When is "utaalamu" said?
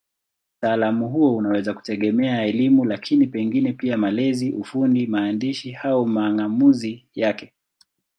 0.59-1.09